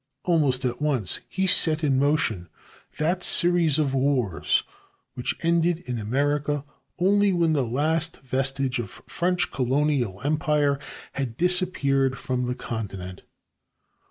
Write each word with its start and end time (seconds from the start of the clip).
Almost 0.23 0.65
at 0.65 0.81
once, 0.81 1.19
he 1.29 1.45
set 1.45 1.83
in 1.83 1.99
motion 1.99 2.49
that 2.97 3.21
series 3.23 3.77
of 3.77 3.93
wars 3.93 4.63
which 5.13 5.37
ended 5.43 5.81
in 5.81 5.99
America 5.99 6.63
only 6.97 7.31
when 7.31 7.53
the 7.53 7.61
last 7.63 8.17
vestige 8.21 8.79
of 8.79 8.89
French 9.05 9.51
colonial 9.51 10.19
empire 10.23 10.79
had 11.11 11.37
disappeared 11.37 12.17
from 12.17 12.47
the 12.47 12.55
continent. 12.55 13.21